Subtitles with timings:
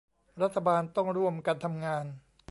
[0.41, 2.05] รัฐบาลต้องร่วมกันทำงาน